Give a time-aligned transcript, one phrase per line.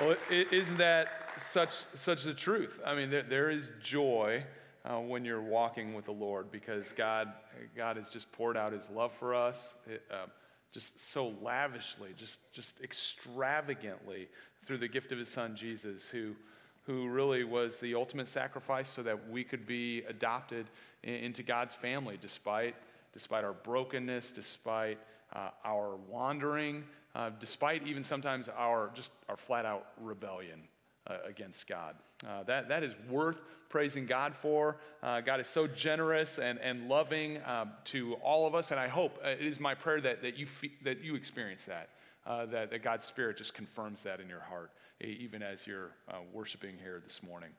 [0.00, 2.78] Well, isn't that such, such the truth?
[2.86, 4.44] I mean, there, there is joy
[4.84, 7.32] uh, when you're walking with the Lord because God,
[7.76, 9.74] God has just poured out his love for us.
[9.88, 10.26] It, uh,
[10.70, 14.28] just so lavishly, just, just extravagantly
[14.64, 16.36] through the gift of his son Jesus, who,
[16.86, 20.66] who really was the ultimate sacrifice so that we could be adopted
[21.02, 22.76] in, into God's family despite,
[23.12, 24.98] despite our brokenness, despite
[25.32, 26.84] uh, our wandering,
[27.18, 30.60] uh, despite even sometimes our just our flat out rebellion
[31.08, 31.96] uh, against God.
[32.26, 34.76] Uh, that, that is worth praising God for.
[35.02, 38.88] Uh, God is so generous and, and loving um, to all of us, and I
[38.88, 41.90] hope uh, it is my prayer that, that, you, fe- that you experience that,
[42.26, 45.92] uh, that, that God's Spirit just confirms that in your heart, even as you're
[46.32, 47.50] worshiping here this morning.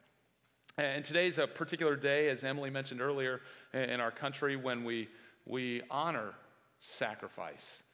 [0.77, 3.41] And today's a particular day, as Emily mentioned earlier,
[3.73, 5.07] in our country when we,
[5.45, 6.33] we honor
[6.79, 7.88] sacrifice, uh,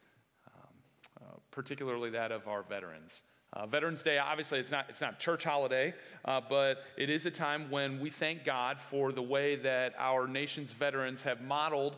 [1.52, 3.22] particularly that of our veterans.
[3.54, 5.94] Uh, Veterans Day, obviously, it's not, it's not church holiday,
[6.26, 10.28] uh, but it is a time when we thank God for the way that our
[10.28, 11.96] nation's veterans have modeled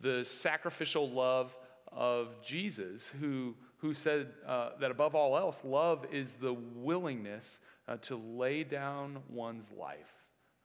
[0.00, 1.56] the sacrificial love
[1.92, 7.96] of Jesus, who, who said uh, that above all else, love is the willingness uh,
[8.02, 10.14] to lay down one's life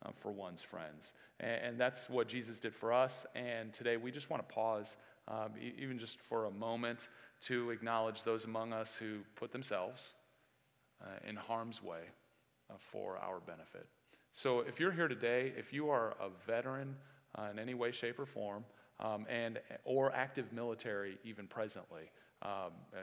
[0.06, 1.14] uh, for one's friends.
[1.40, 3.26] And, and, that's what Jesus did for us.
[3.36, 7.08] And today we just want to pause, um, even just for a moment,
[7.42, 10.14] to acknowledge those among us who put themselves
[11.02, 12.02] uh, in harm's way
[12.70, 13.88] uh, for our benefit.
[14.34, 16.96] So if you're here today, if you are a veteran
[17.38, 18.66] uh, in any way, shape, or form,
[19.00, 22.10] um, and or active military even presently,
[22.42, 23.00] um, uh,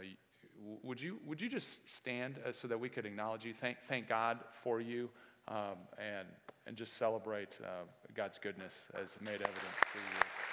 [0.83, 4.09] would you would you just stand uh, so that we could acknowledge you, thank thank
[4.09, 5.09] God for you,
[5.49, 6.29] um, and
[6.67, 10.52] and just celebrate uh, God's goodness as made evident through you.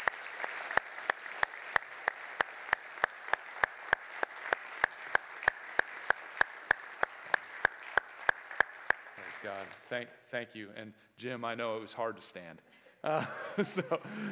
[9.43, 9.65] God.
[9.87, 10.69] Thank, thank you.
[10.75, 12.61] And Jim, I know it was hard to stand.
[13.01, 13.23] Uh,
[13.63, 13.81] so,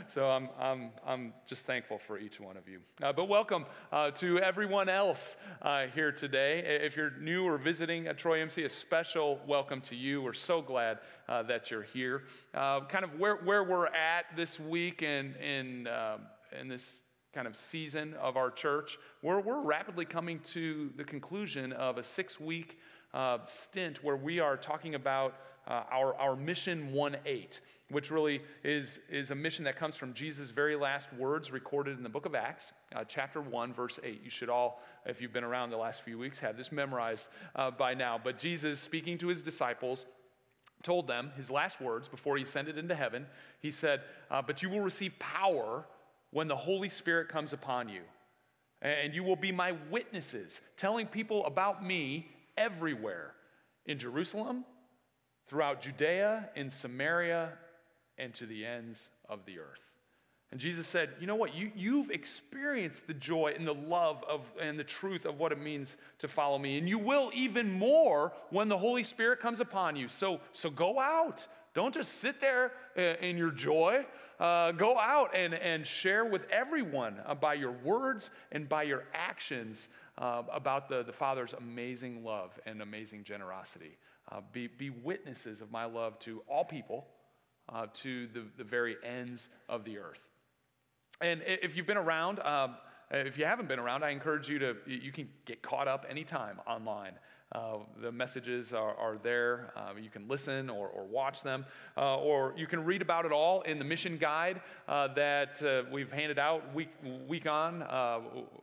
[0.09, 2.81] so I'm, I'm, I'm just thankful for each one of you.
[3.01, 6.81] Uh, but welcome uh, to everyone else uh, here today.
[6.83, 10.21] If you're new or visiting at Troy MC, a special welcome to you.
[10.21, 10.99] We're so glad
[11.29, 12.23] uh, that you're here.
[12.53, 16.23] Uh, kind of where, where we're at this week in, in, um,
[16.59, 16.99] in this
[17.37, 22.03] kind of season of our church, we're, we're rapidly coming to the conclusion of a
[22.03, 22.79] six week
[23.13, 25.35] uh, stint where we are talking about
[25.67, 27.61] uh, our, our mission 1 8,
[27.91, 32.01] which really is, is a mission that comes from Jesus' very last words recorded in
[32.01, 34.19] the book of Acts, uh, chapter 1, verse 8.
[34.23, 37.69] You should all, if you've been around the last few weeks, have this memorized uh,
[37.69, 38.19] by now.
[38.21, 40.07] But Jesus, speaking to his disciples,
[40.81, 43.27] told them his last words before he ascended into heaven.
[43.59, 45.85] He said, uh, But you will receive power
[46.37, 48.01] when the Holy Spirit comes upon you.
[48.79, 53.33] And you will be my witnesses, telling people about me everywhere
[53.87, 54.63] in Jerusalem,
[55.47, 57.53] throughout Judea, in Samaria,
[58.19, 59.95] and to the ends of the earth.
[60.51, 61.55] And Jesus said, You know what?
[61.55, 65.59] You, you've experienced the joy and the love of, and the truth of what it
[65.59, 66.77] means to follow me.
[66.77, 70.07] And you will even more when the Holy Spirit comes upon you.
[70.07, 71.47] So, so go out.
[71.73, 74.05] Don't just sit there uh, in your joy.
[74.39, 79.03] Uh, go out and, and share with everyone uh, by your words and by your
[79.13, 79.89] actions
[80.19, 83.97] uh, about the, the Father's amazing love and amazing generosity.
[84.31, 87.07] Uh, be, be witnesses of my love to all people,
[87.69, 90.29] uh, to the, the very ends of the earth.
[91.19, 92.75] And if you've been around, um,
[93.09, 96.59] if you haven't been around, I encourage you to, you can get caught up anytime
[96.67, 97.13] online.
[97.53, 99.71] Uh, the messages are, are there.
[99.73, 101.65] Uh, you can listen or, or watch them,
[101.95, 104.59] uh, or you can read about it all in the mission guide
[104.89, 106.89] uh, that uh, we've handed out week,
[107.25, 108.19] week on, uh,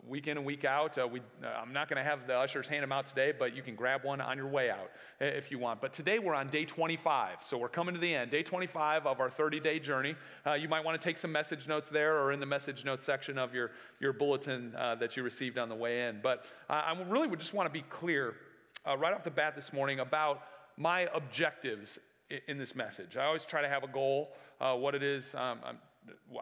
[0.07, 0.99] week in and week out.
[1.11, 3.75] we, I'm not going to have the ushers hand them out today, but you can
[3.75, 5.81] grab one on your way out if you want.
[5.81, 9.19] But today we're on day 25, so we're coming to the end, day 25 of
[9.19, 10.15] our 30 day journey.
[10.61, 13.39] you might want to take some message notes there or in the message notes section
[13.39, 16.21] of your, your bulletin that you received on the way in.
[16.23, 18.35] But I really would just want to be clear
[18.87, 20.43] uh, right off the bat this morning about
[20.77, 21.99] my objectives
[22.49, 23.17] in, this message.
[23.17, 25.61] I always try to have a goal, uh, what it is um,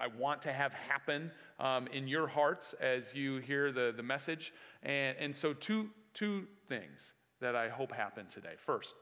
[0.01, 1.31] i want to have happen
[1.61, 4.53] um, in your hearts as you hear the, the message.
[4.83, 8.55] And, and so, two, two things that I hope happen today.
[8.57, 8.95] First,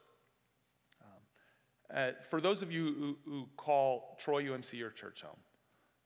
[1.03, 5.39] um, uh, for those of you who, who, call Troy UMC your church home,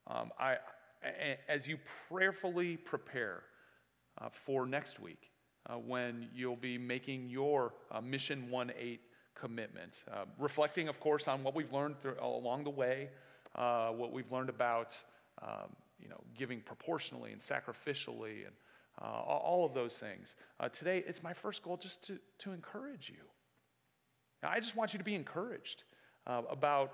[0.06, 0.56] um, I,
[1.48, 1.78] as you
[2.08, 3.42] prayerfully prepare
[4.20, 5.30] uh, for next week,
[5.68, 9.00] uh, when you'll be making your uh, Mission 1 8
[9.34, 10.04] commitment.
[10.10, 13.10] Uh, reflecting, of course, on what we've learned through, along the way,
[13.56, 14.96] uh, what we've learned about
[15.42, 18.54] um, you know, giving proportionally and sacrificially, and
[19.00, 20.36] uh, all of those things.
[20.60, 23.24] Uh, today, it's my first goal just to, to encourage you.
[24.42, 25.84] Now, I just want you to be encouraged
[26.26, 26.92] about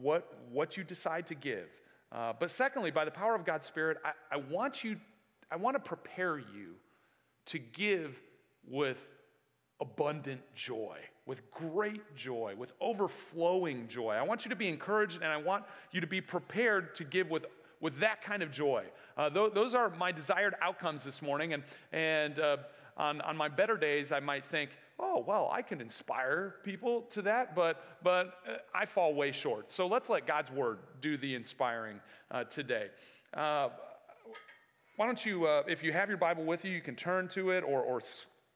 [0.00, 1.68] what, what you decide to give.
[2.10, 4.96] But secondly, by the power of God's Spirit, I, I want you,
[5.50, 6.76] I want to prepare you
[7.46, 8.20] to give
[8.68, 9.08] with
[9.80, 14.12] abundant joy, with great joy, with overflowing joy.
[14.12, 17.30] I want you to be encouraged and I want you to be prepared to give
[17.30, 17.46] with,
[17.80, 18.84] with that kind of joy.
[19.16, 21.52] Uh, th- those are my desired outcomes this morning.
[21.52, 21.62] And,
[21.92, 22.56] and uh,
[22.96, 27.22] on, on my better days, I might think, oh, well, I can inspire people to
[27.22, 29.70] that, but, but uh, I fall way short.
[29.70, 32.00] So let's let God's word do the inspiring
[32.30, 32.88] uh, today.
[34.96, 37.50] Why don't you, uh, if you have your Bible with you, you can turn to
[37.50, 38.00] it or, or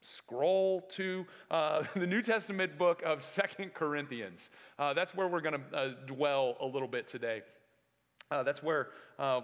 [0.01, 4.49] scroll to uh, the New Testament book of Second Corinthians.
[4.79, 7.43] Uh, that's where we're going to uh, dwell a little bit today.
[8.31, 8.89] Uh, that's where
[9.19, 9.43] uh,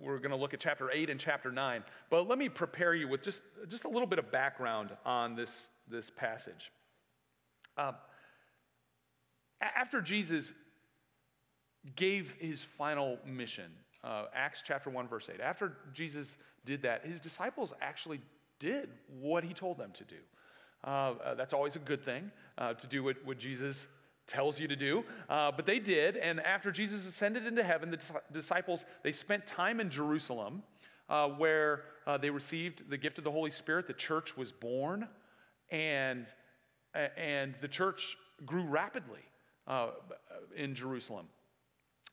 [0.00, 1.84] we're going to look at chapter 8 and chapter 9.
[2.08, 5.68] But let me prepare you with just, just a little bit of background on this,
[5.88, 6.70] this passage.
[9.60, 10.52] After Jesus
[11.96, 17.20] gave his final mission, uh, Acts chapter 1, verse 8, after Jesus did that, his
[17.20, 18.20] disciples actually
[18.58, 20.16] did what he told them to do.
[20.82, 23.88] Uh, uh, that's always a good thing uh, to do what, what, Jesus
[24.26, 25.04] tells you to do.
[25.28, 28.00] Uh, but they did, and after Jesus ascended into heaven, the
[28.32, 30.62] disciples they spent time in Jerusalem,
[31.08, 33.86] uh, where uh, they received the gift of the Holy Spirit.
[33.86, 35.08] The church was born,
[35.70, 36.26] and
[36.94, 39.20] and the church grew rapidly
[40.56, 41.26] in Jerusalem.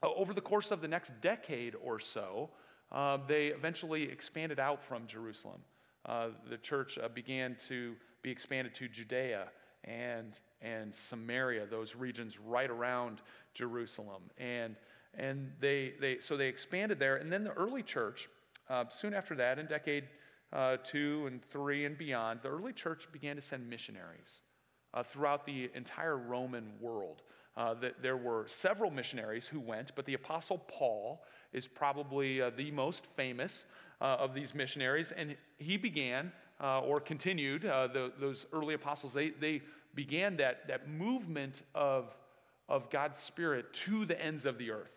[0.04, 2.50] Over the course of the next decade or so,
[3.28, 5.62] they eventually expanded out from Jerusalem
[6.08, 9.50] uh, the church uh, began to be expanded to Judea
[9.84, 13.22] and, and Samaria, those regions right around
[13.54, 14.24] Jerusalem.
[14.38, 14.76] And,
[15.14, 17.18] and they, they, so they expanded there.
[17.18, 18.30] And then the early church,
[18.70, 20.06] uh, soon after that, in decade
[20.54, 24.40] uh, two and three and beyond, the early church began to send missionaries
[24.94, 27.22] uh, throughout the entire Roman world.
[27.58, 32.52] Uh, that there were several missionaries who went, but the Apostle Paul is probably uh,
[32.56, 33.66] the most famous
[34.00, 35.12] uh, of these missionaries.
[35.12, 36.32] And he began
[36.62, 39.64] uh, or continued, uh, the, those early apostles, they, they
[39.96, 42.16] began that, that movement of,
[42.70, 44.96] of God's Spirit to the ends of the earth.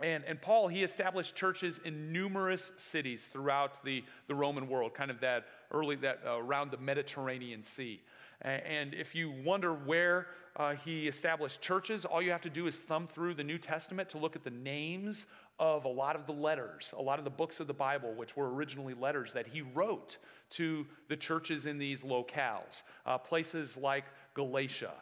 [0.00, 5.10] And, and Paul, he established churches in numerous cities throughout the, the Roman world, kind
[5.10, 8.02] of that early, that uh, around the Mediterranean Sea.
[8.42, 12.78] And if you wonder where uh, he established churches, all you have to do is
[12.78, 15.26] thumb through the New Testament to look at the names
[15.58, 18.36] of a lot of the letters, a lot of the books of the Bible, which
[18.36, 20.18] were originally letters that he wrote
[20.50, 22.82] to the churches in these locales.
[23.04, 24.04] Uh, places like
[24.34, 24.92] Galatia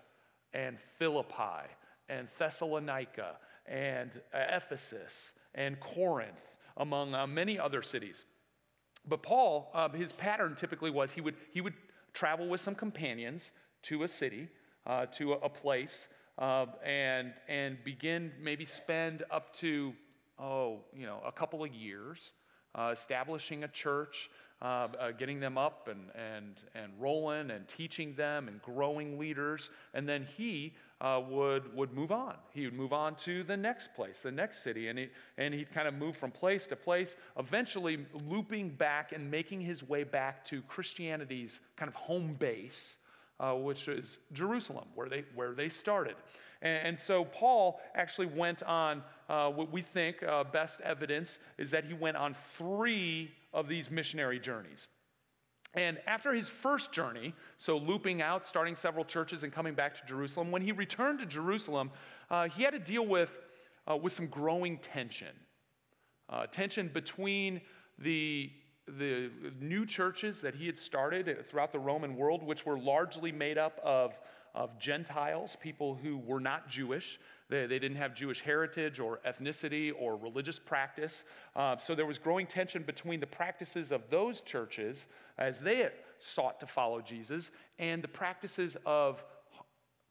[0.53, 1.69] and Philippi
[2.09, 8.25] and Thessalonica and uh, Ephesus and Corinth, among uh, many other cities.
[9.07, 11.75] But Paul, uh, his pattern typically was he would, he would
[12.15, 13.53] travel with some companions
[13.83, 14.49] to a city,
[14.87, 16.09] uh, to a, a place,
[16.39, 19.93] uh, and, and begin maybe spend up to
[20.39, 22.33] oh, you know, a couple of years,
[22.75, 24.31] uh, establishing a church,
[24.63, 29.71] uh, uh, getting them up and, and, and rolling and teaching them and growing leaders.
[29.93, 32.35] And then he uh, would, would move on.
[32.55, 34.89] He would move on to the next place, the next city.
[34.89, 39.31] And, he, and he'd kind of move from place to place, eventually looping back and
[39.31, 42.97] making his way back to Christianity's kind of home base,
[43.39, 46.15] uh, which is Jerusalem, where they, where they started.
[46.63, 51.71] And, and so Paul actually went on uh, what we think uh, best evidence is
[51.73, 54.89] that he went on three of these missionary journeys.
[55.75, 60.07] And after his first journey, so looping out, starting several churches, and coming back to
[60.07, 61.91] Jerusalem, when he returned to Jerusalem,
[62.31, 63.39] uh, he had to deal with,
[63.91, 65.35] uh, with some growing tension.
[66.29, 67.61] Uh, tension between
[67.99, 68.51] the,
[68.87, 73.59] the new churches that he had started throughout the Roman world, which were largely made
[73.59, 74.21] up of,
[74.55, 77.19] of Gentiles, people who were not Jewish.
[77.55, 81.23] They, they didn't have Jewish heritage or ethnicity or religious practice.
[81.55, 85.07] Uh, so there was growing tension between the practices of those churches
[85.39, 89.25] as they sought to follow Jesus and the practices of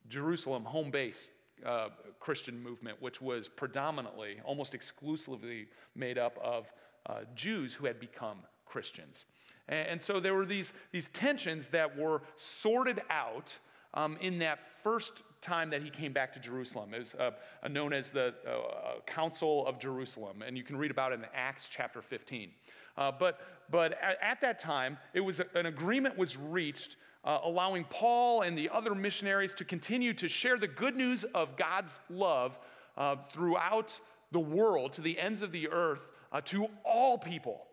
[0.07, 1.31] Jerusalem, home base
[1.65, 1.89] uh,
[2.21, 6.73] Christian movement, which was predominantly, almost exclusively made up of
[7.07, 9.25] uh, Jews who had become Christians.
[9.67, 13.57] And, and, so there were these, these tensions that were sorted out
[13.93, 16.93] um, in that first time that he came back to Jerusalem.
[16.93, 17.31] It was uh,
[17.69, 21.25] known as the uh, uh, Council of Jerusalem, and you can read about it in
[21.35, 22.49] Acts chapter 15.
[22.97, 27.85] Uh, but but at, at, that time, it was an agreement was reached uh, allowing
[27.85, 32.57] Paul and the other missionaries to continue to share the good news of God's love
[32.97, 33.99] uh, throughout
[34.31, 36.07] the world, to the ends of the earth,
[36.45, 37.67] to all people,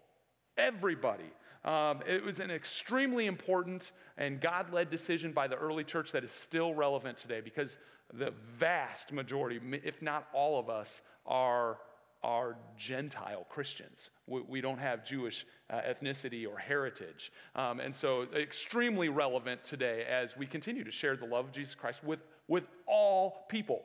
[0.56, 1.32] everybody.
[1.64, 6.22] Um, it was an extremely important and God led decision by the early church that
[6.24, 7.78] is still relevant today because
[8.12, 11.78] the vast majority, if not all of us, are,
[12.22, 14.10] are Gentile Christians.
[14.26, 17.32] We, we don't have Jewish uh, ethnicity or heritage.
[17.56, 21.74] Um, and so, extremely relevant today as we continue to share the love of Jesus
[21.74, 23.82] Christ with, with all people.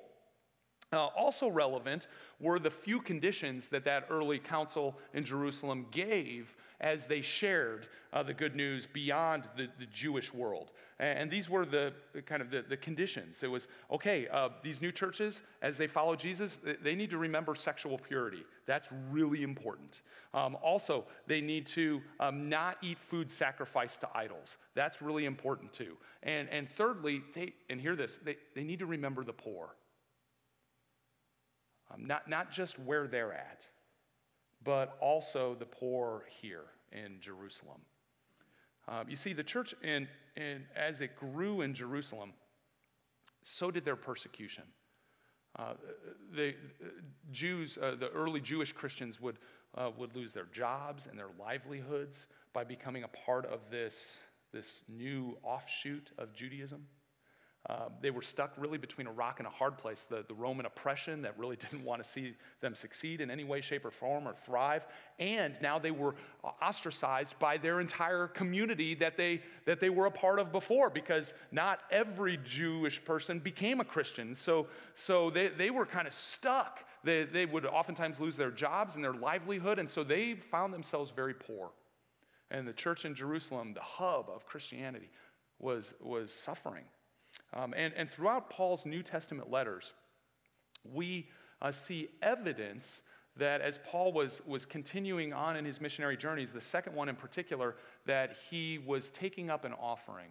[0.95, 2.07] Uh, also relevant
[2.39, 8.23] were the few conditions that that early council in Jerusalem gave as they shared uh,
[8.23, 10.71] the good news beyond the, the Jewish world.
[10.97, 11.91] And, these were the
[12.25, 13.43] kind of the, the conditions.
[13.43, 17.53] It was, okay, uh, these new churches, as they follow Jesus, they need to remember
[17.55, 18.45] sexual purity.
[18.65, 20.01] That's really important.
[20.33, 24.55] Um, also, they need to um, not eat food sacrificed to idols.
[24.73, 25.97] That's really important too.
[26.23, 29.75] And, and thirdly, they, and hear this, they, they need to remember the poor.
[31.95, 33.65] Um, not, not just where they're at,
[34.63, 37.81] but also the poor here in Jerusalem.
[38.87, 42.33] Um, you see, the church, in, in, as it grew in Jerusalem,
[43.43, 44.63] so did their persecution.
[45.57, 45.73] Uh,
[46.35, 46.55] the
[47.31, 49.39] Jews, uh, the early Jewish Christians would,
[49.75, 54.19] uh, would lose their jobs and their livelihoods by becoming a part of this,
[54.51, 56.87] this new offshoot of Judaism.
[57.67, 60.67] Um, they were stuck really between a rock and a hard place the, the Roman
[60.67, 64.27] oppression that really didn't want to see them succeed in any way, shape, or form
[64.27, 64.85] or thrive.
[65.17, 66.15] And now they were
[66.61, 71.33] ostracized by their entire community that they, that they were a part of before because
[71.51, 74.35] not every Jewish person became a Christian.
[74.35, 76.85] So, so they, they were kind of stuck.
[77.03, 81.11] They, they would oftentimes lose their jobs and their livelihood, and so they found themselves
[81.11, 81.71] very poor.
[82.51, 85.09] And the church in Jerusalem, the hub of Christianity,
[85.59, 86.83] was, was suffering.
[87.53, 89.93] Um, and, and throughout Paul's New Testament letters,
[90.83, 91.29] we
[91.61, 93.01] uh, see evidence
[93.37, 97.15] that as Paul was, was continuing on in his missionary journeys, the second one in
[97.15, 97.75] particular,
[98.05, 100.29] that he was taking up an offering.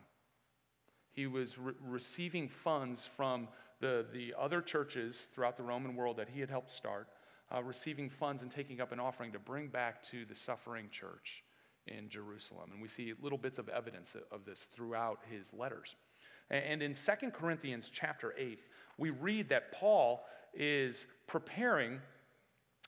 [1.13, 3.49] He was re- receiving funds from
[3.81, 7.09] the, the other churches throughout the Roman world that he had helped start,
[7.55, 11.45] uh, receiving funds and taking up an offering to bring back to the suffering church
[11.87, 12.71] in Jerusalem.
[12.73, 15.95] And we see little bits of evidence of this throughout his letters.
[16.51, 18.61] And in 2 Corinthians chapter 8,
[18.99, 20.25] we read that Paul
[20.55, 22.01] is preparing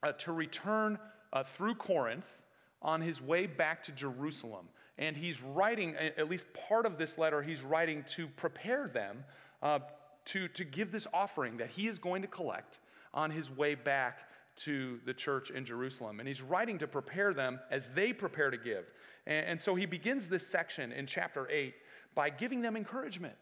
[0.02, 0.98] uh, to return
[1.32, 2.42] uh, through Corinth
[2.82, 4.68] on his way back to Jerusalem.
[4.98, 9.24] And he's writing, at least part of this letter, he's writing to prepare them
[9.62, 9.80] uh,
[10.26, 12.78] to, to give this offering that he is going to collect
[13.12, 16.18] on his way back to the church in Jerusalem.
[16.18, 18.90] And he's writing to prepare them as they prepare to give.
[19.26, 21.74] And, and so he begins this section in chapter 8
[22.14, 23.34] by giving them encouragement.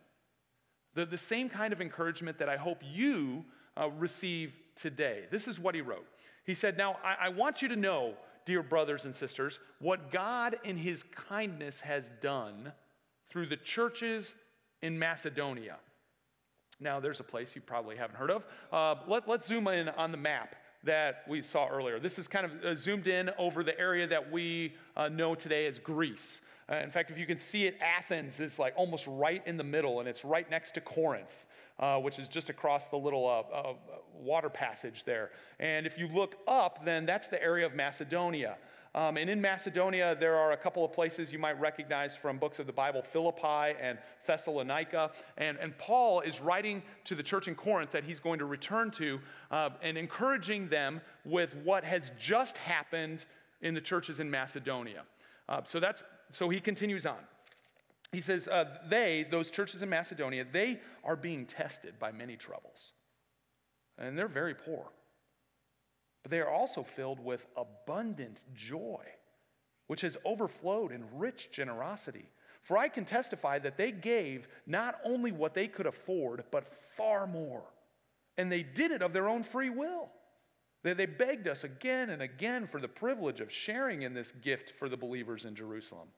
[0.95, 3.45] The, the same kind of encouragement that I hope you
[3.77, 5.25] uh, receive today.
[5.31, 6.07] This is what he wrote.
[6.45, 10.57] He said, Now, I, I want you to know, dear brothers and sisters, what God
[10.65, 12.73] in his kindness has done
[13.29, 14.35] through the churches
[14.83, 15.77] in Macedonia.
[16.81, 18.45] Now, there's a place you probably haven't heard of.
[18.73, 21.99] Uh, let, us zoom in on the map that we saw earlier.
[21.99, 25.67] This is kind of uh, zoomed in over the area that we uh, know today
[25.67, 26.43] as Greece.
[26.71, 29.65] Uh, in fact, if you can see it, Athens is like almost right in the
[29.65, 31.47] middle, and it's right next to Corinth,
[31.79, 33.73] uh, which is just across the little uh, uh
[34.15, 35.31] water passage there.
[35.59, 38.57] And if you look up, then that's the area of Macedonia.
[38.95, 42.61] Um, and in Macedonia, there are a couple of places you might recognize from books
[42.61, 45.11] of the Bible Philippi and Thessalonica.
[45.37, 48.93] And, and Paul is writing to the church in Corinth that he's going to return
[48.93, 53.25] to uh, and encouraging them with what has just happened
[53.63, 55.03] in the churches in Macedonia.
[55.49, 57.19] Uh, so that's so he continues on.
[58.13, 62.93] He says, uh, they, those churches in Macedonia, they are being tested by many troubles.
[63.99, 64.91] And they're very poor.
[66.23, 69.03] But they are also filled with abundant joy,
[69.89, 72.27] which has overflowed in rich generosity.
[72.61, 76.67] For I can testify that they gave not only what they could afford, but
[76.97, 77.65] far more.
[78.39, 80.11] And they did it of their own free will.
[80.85, 84.91] They, begged us again and again for the privilege of sharing in this gift for
[84.91, 86.09] the believers in Jerusalem.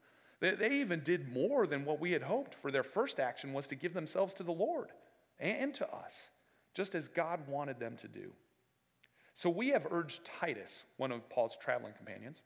[0.41, 3.77] They even did more than what we had hoped, for their first action was to
[3.77, 4.91] give themselves to the Lord
[5.39, 6.31] and to us,
[6.75, 8.33] just as God wanted them to do.
[9.35, 12.43] So we have urged Titus, one of Paul's traveling companions,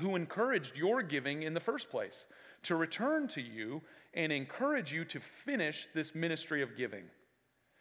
[0.00, 2.26] who encouraged your giving in the first place,
[2.62, 3.82] to return to you
[4.14, 7.04] and encourage you to finish this ministry of giving.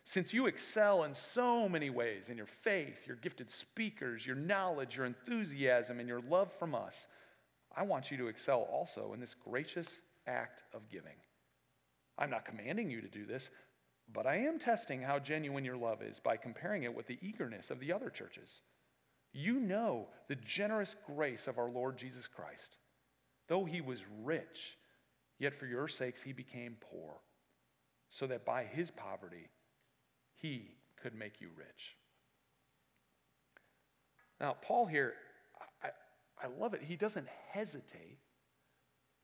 [0.04, 4.98] Since you excel in so many ways in your faith, your gifted speakers, your knowledge,
[4.98, 7.08] your enthusiasm, and your love from us,
[7.76, 9.90] I want you to excel also in this gracious
[10.28, 11.16] act of giving.
[12.18, 13.50] I'm not commanding you to do this,
[14.12, 17.72] but I am testing how genuine your love is by comparing it with the eagerness
[17.72, 18.62] of the other churches.
[19.32, 22.78] You know the generous grace of our Lord Jesus Christ.
[23.48, 24.78] though he was rich,
[25.40, 27.16] yet for your sakes he became poor,
[28.10, 29.50] so that by his poverty
[30.44, 31.96] he could make you rich.
[34.42, 35.14] Now, Paul here,
[35.82, 35.88] I,
[36.38, 36.82] I love it.
[36.84, 38.20] He doesn't hesitate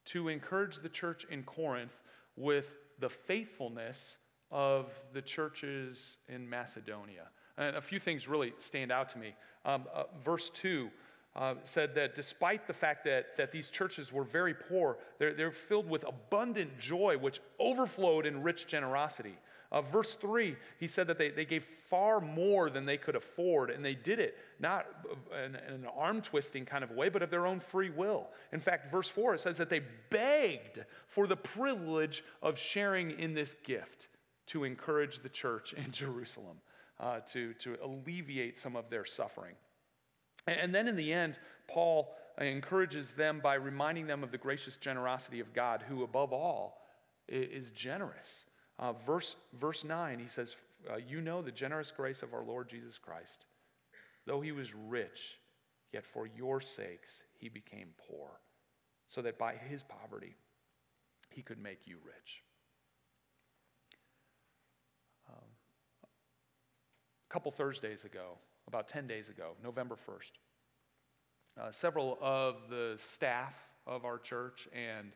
[0.05, 2.01] to encourage the church in Corinth
[2.38, 4.17] with the faithfulness
[4.49, 7.27] of the churches in Macedonia.
[7.57, 9.35] And a few things really stand out to me.
[9.65, 10.89] Um, uh, verse 2
[11.35, 15.51] uh, said that despite the fact that, that these churches were very poor, they're, they're
[15.51, 19.35] filled with abundant joy, which overflowed in rich generosity.
[19.71, 23.69] Uh, verse 3, he said that they, they gave far more than they could afford,
[23.69, 24.88] and they did it not
[25.45, 28.27] in, in an arm twisting kind of way, but of their own free will.
[28.51, 33.35] In fact, verse 4, it says that they begged for the privilege of sharing in
[33.35, 34.07] this gift
[34.47, 36.57] to encourage the church in Jerusalem,
[36.99, 39.53] uh, to, to alleviate some of their suffering.
[40.47, 44.77] And, and then in the end, Paul encourages them by reminding them of the gracious
[44.77, 46.81] generosity of God, who above all
[47.27, 48.45] is generous.
[48.79, 50.55] Uh, verse, verse 9, he says,
[50.89, 53.45] uh, You know the generous grace of our Lord Jesus Christ.
[54.25, 55.38] Though he was rich,
[55.91, 58.39] yet for your sakes he became poor,
[59.09, 60.38] so that by his poverty
[61.29, 62.43] he could make you rich.
[65.29, 65.50] Um,
[66.03, 70.31] a couple Thursdays ago, about 10 days ago, November 1st,
[71.59, 75.12] uh, several of the staff of our church and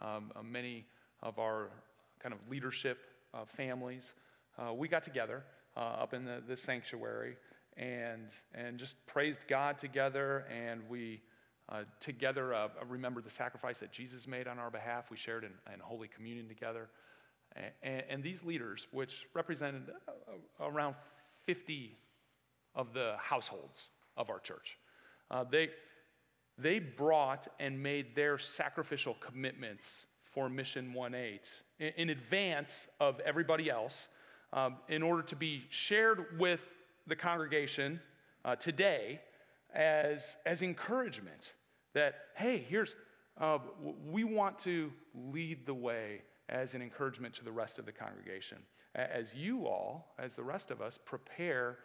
[0.00, 0.86] um, uh, many
[1.22, 1.70] of our
[2.18, 2.98] kind of leadership
[3.34, 4.14] uh, families,
[4.58, 5.44] uh, we got together
[5.76, 7.36] uh, up in the, the sanctuary
[7.76, 10.46] and, and just praised God together.
[10.50, 11.22] And we
[11.68, 15.10] uh, together uh, remembered the sacrifice that Jesus made on our behalf.
[15.10, 16.88] We shared in, in Holy Communion together.
[17.82, 19.90] And, and, these leaders, which represented
[20.60, 20.96] around
[21.46, 21.96] 50
[22.74, 24.78] of the households of our church,
[25.50, 25.70] they,
[26.58, 33.70] they brought and made their sacrificial commitments for Mission 1 8 in advance of everybody
[33.70, 34.08] else
[34.52, 36.68] um, in order to be shared with
[37.06, 38.00] the congregation
[38.44, 39.20] uh, today
[39.74, 41.54] as, as encouragement
[41.94, 42.94] that, hey, here's,
[43.40, 43.58] uh,
[44.06, 48.58] we want to lead the way as an encouragement to the rest of the congregation.
[48.94, 51.78] As you all, as the rest of us, prepare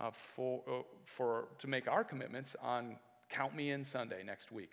[0.00, 2.96] uh, for, uh, for, to make our commitments on
[3.28, 4.72] Count Me In Sunday next week.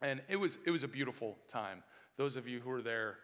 [0.00, 1.82] And it was, it was a beautiful time.
[2.16, 3.18] Those of you who were there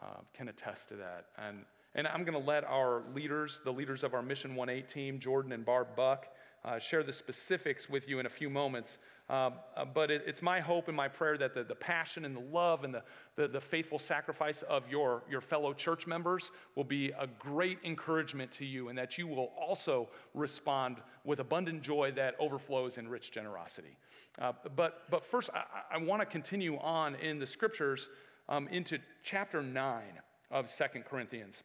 [0.00, 1.26] uh, can attest to that.
[1.38, 5.18] And, and I'm going to let our leaders, the leaders of our Mission 1-8 team,
[5.18, 6.28] Jordan and Barb Buck,
[6.64, 8.98] uh, share the specifics with you in a few moments.
[9.28, 12.36] Uh, uh, but it, it's my hope and my prayer that the, the passion and
[12.36, 13.02] the love and the,
[13.34, 18.52] the, the, faithful sacrifice of your, your fellow church members will be a great encouragement
[18.52, 23.32] to you and that you will also respond with abundant joy that overflows in rich
[23.32, 23.96] generosity.
[24.40, 28.08] Uh, but, but first, I, I want to continue on in the scriptures
[28.48, 30.02] um, into chapter 9
[30.50, 31.62] of Second Corinthians.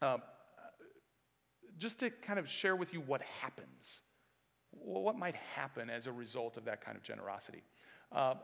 [0.00, 0.18] Uh,
[1.78, 4.00] just to kind of share with you what happens,
[4.70, 7.62] what might happen as a result of that kind of generosity.
[8.10, 8.34] Uh,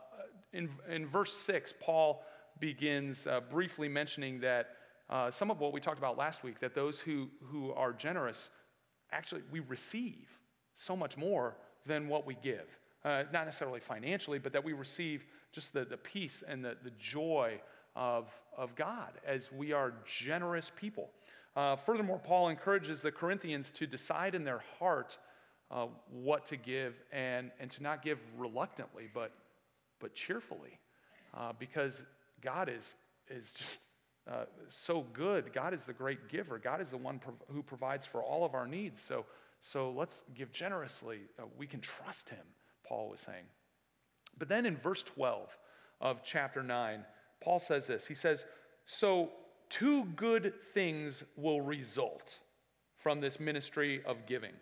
[0.52, 2.22] in, in verse 6, Paul
[2.58, 4.70] begins uh, briefly mentioning that
[5.10, 8.50] uh, some of what we talked about last week, that those who, who are generous,
[9.12, 10.40] actually, we receive
[10.74, 11.56] so much more
[11.86, 12.78] than what we give.
[13.04, 15.24] Uh, not necessarily financially, but that we receive
[15.58, 17.60] just the, the peace and the, the joy
[17.96, 21.10] of, of God as we are generous people.
[21.56, 25.18] Uh, furthermore, Paul encourages the Corinthians to decide in their heart
[25.72, 29.32] uh, what to give and, and to not give reluctantly, but,
[29.98, 30.78] but cheerfully,
[31.36, 32.04] uh, because
[32.40, 32.94] God is,
[33.28, 33.80] is just
[34.30, 35.52] uh, so good.
[35.52, 36.58] God is the great giver.
[36.58, 39.00] God is the one prov- who provides for all of our needs.
[39.00, 39.24] So,
[39.60, 41.22] so let's give generously.
[41.36, 42.46] Uh, we can trust Him,
[42.86, 43.46] Paul was saying.
[44.38, 45.56] But then in verse 12
[46.00, 47.04] of chapter 9,
[47.42, 48.44] Paul says this He says,
[48.86, 49.30] So
[49.68, 52.38] two good things will result
[52.96, 54.52] from this ministry of giving.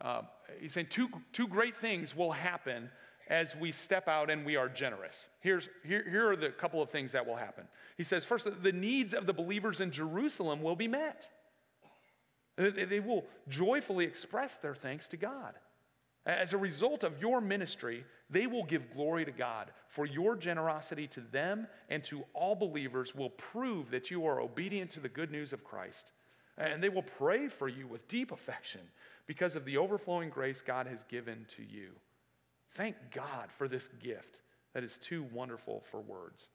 [0.00, 0.22] Uh,
[0.60, 2.90] he's saying two, two great things will happen
[3.28, 5.28] as we step out and we are generous.
[5.40, 7.64] Here's, here, here are the couple of things that will happen.
[7.96, 11.28] He says, first, the needs of the believers in Jerusalem will be met.
[12.56, 15.54] They will joyfully express their thanks to God.
[16.26, 21.06] As a result of your ministry, they will give glory to God, for your generosity
[21.08, 25.30] to them and to all believers will prove that you are obedient to the good
[25.30, 26.10] news of Christ.
[26.58, 28.80] And they will pray for you with deep affection
[29.26, 31.90] because of the overflowing grace God has given to you.
[32.70, 34.40] Thank God for this gift
[34.74, 36.48] that is too wonderful for words.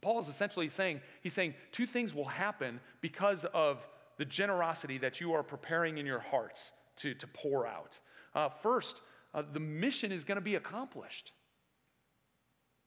[0.00, 3.86] Paul is essentially saying, he's saying two things will happen because of
[4.18, 8.00] the generosity that you are preparing in your hearts to, to pour out.
[8.34, 9.00] Uh, first,
[9.34, 11.32] uh, the mission is going to be accomplished.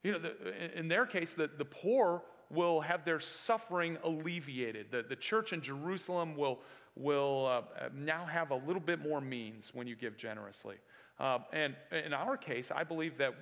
[0.03, 4.91] You know, the, in their case, the, the poor will have their suffering alleviated.
[4.91, 6.59] The, the church in Jerusalem will,
[6.95, 10.75] will uh, now have a little bit more means when you give generously.
[11.19, 13.33] Uh, and in our case, I believe that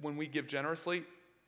[0.00, 1.04] when we give generously,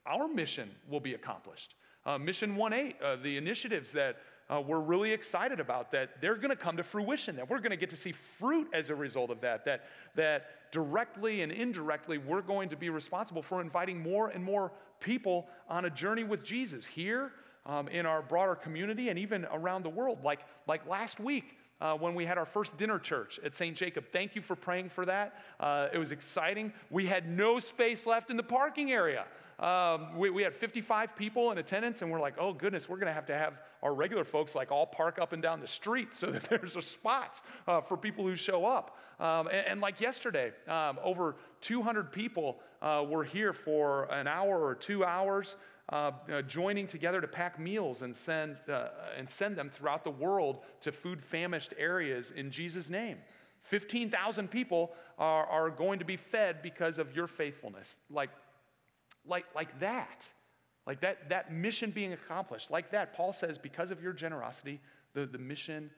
[0.07, 1.75] our mission will be accomplished.
[2.05, 4.17] Uh, mission 1 8, uh, the initiatives that
[4.53, 7.71] uh, we're really excited about, that they're going to come to fruition, that we're going
[7.71, 9.85] to get to see fruit as a result of that, that,
[10.15, 15.49] that directly and indirectly we're going to be responsible for inviting more and more people
[15.69, 17.33] on a journey with Jesus here
[17.65, 20.19] um, in our broader community and even around the world.
[20.23, 23.77] Like, like last week, uh, when we had our first dinner church at St.
[23.77, 24.05] Jacob.
[24.13, 25.43] Thank you for praying for that.
[25.59, 26.73] Uh, it was exciting.
[26.91, 29.25] We had no space left in the parking area.
[29.59, 33.09] Um, we, we, had 55 people in attendance, and we're like, oh goodness, we're going
[33.09, 36.13] to have to have our regular folks like all park up and down the street
[36.13, 38.99] so that there's a spots uh, for people who show up.
[39.21, 44.65] Um, and, and, like yesterday, um, over 200 people uh, were here for an hour
[44.65, 45.57] or two hours
[45.93, 50.11] uh, uh, joining together to pack meals and send, uh, and send them throughout the
[50.11, 53.19] world to food famished areas in Jesus' name.
[53.61, 57.99] 15,000 people are, are going to be fed because of your faithfulness.
[58.11, 58.31] Like,
[59.27, 60.27] like, like that.
[60.87, 62.71] Like that, that mission being accomplished.
[62.71, 64.81] Like that, Paul says, because of your generosity,
[65.13, 65.91] the, the mission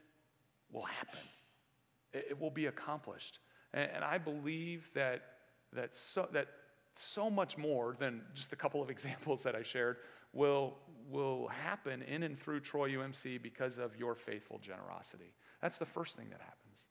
[0.72, 1.20] will happen.
[2.12, 3.38] It, it will be accomplished.
[3.72, 5.22] And, and I believe that,
[5.72, 6.48] that, so, that
[7.02, 9.98] so much more than just a couple of examples that I shared
[10.32, 10.74] will,
[11.10, 15.32] will happen in and through Troy UMC because of your faithful generosity.
[15.60, 16.84] That's the first thing that happens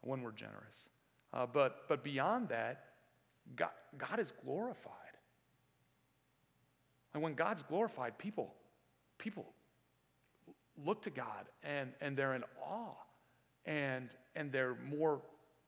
[0.00, 0.88] when we're generous.
[1.32, 2.84] Uh, but, but beyond that,
[3.56, 4.92] God, God is glorified.
[7.14, 8.54] And when God's glorified, people,
[9.18, 9.52] people
[10.84, 12.94] look to God and, and they're in awe
[13.66, 15.20] and, and they're more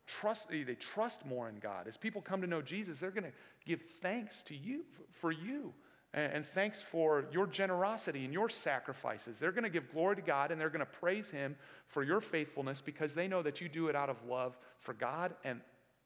[0.06, 1.88] trust, eh, they trust more in God.
[1.88, 3.32] As people come to know Jesus, they're going to
[3.66, 5.72] give thanks to you for you
[6.14, 9.40] and thanks for your generosity and your sacrifices.
[9.40, 11.56] They're going to give glory to God and they're going to praise Him
[11.88, 15.34] for your faithfulness because they know that you do it out of love for God
[15.42, 15.60] and,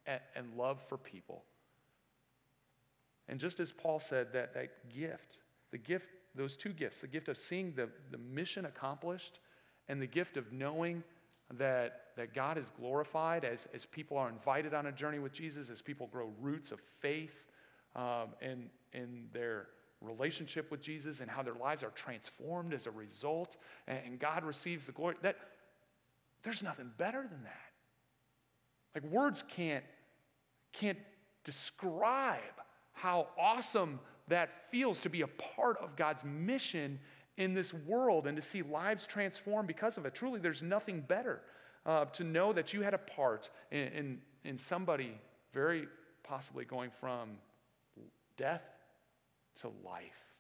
[0.07, 1.45] and love for people.
[3.29, 5.37] And just as Paul said, that, that gift,
[5.71, 9.41] the gift, those two gifts, the gift of seeing the, the mission accomplished
[9.89, 11.03] and the gift of knowing
[11.55, 15.71] that, that God is glorified as, as people are invited on a journey with Jesus,
[15.71, 17.47] as people grow roots of faith
[17.97, 19.69] um, in, in their
[20.01, 23.57] relationship with Jesus and how their lives are transformed as a result,
[23.87, 25.17] and, and God receives the glory.
[25.23, 25.37] That,
[26.43, 27.73] there's nothing better than that.
[28.95, 29.85] Like words can't,
[30.73, 30.99] can't
[31.45, 32.41] describe
[32.93, 37.01] how awesome that feels to be a part of God's mission
[37.39, 40.15] in this world and to see lives transformed because of it.
[40.15, 41.41] Truly, there's nothing better
[41.87, 45.13] uh, to know that you had a part in, in, in somebody
[45.55, 45.87] very
[46.25, 47.31] possibly going from
[48.37, 48.69] death
[49.61, 50.35] to life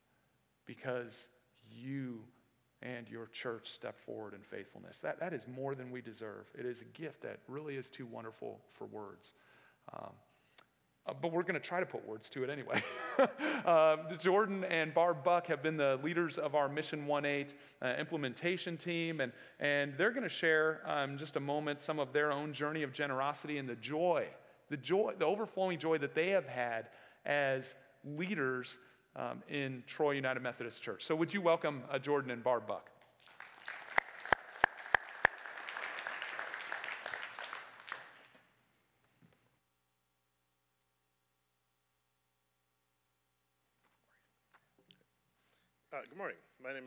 [0.66, 1.28] because
[1.70, 2.24] you
[2.82, 4.98] and your church step forward in faithfulness.
[4.98, 6.46] That, that is more than we deserve.
[6.58, 9.32] It is a gift that really is too wonderful for words.
[9.92, 10.12] Um,
[11.08, 12.82] uh, but we're going to try to put words to it anyway.
[13.64, 18.76] uh, Jordan and Barb Buck have been the leaders of our Mission 1-8 uh, implementation
[18.76, 22.52] team, and, and they're going to share um, just a moment some of their own
[22.52, 24.26] journey of generosity and the joy,
[24.68, 26.88] the joy, the overflowing joy that they have had
[27.24, 28.76] as leaders
[29.16, 31.04] um, in Troy United Methodist Church.
[31.04, 32.90] So would you welcome uh, Jordan and Barb Buck?